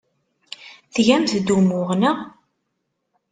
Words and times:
Tgamt-d 0.93 1.47
umuɣ, 1.57 1.89
naɣ? 2.01 2.17